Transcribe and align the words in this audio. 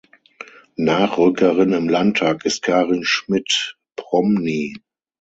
Nachrückerin 0.77 1.73
im 1.73 1.87
Landtag 1.87 2.43
ist 2.43 2.63
Karin 2.63 3.03
Schmitt-Promny. 3.05 4.77